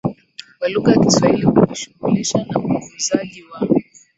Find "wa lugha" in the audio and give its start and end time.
0.61-0.91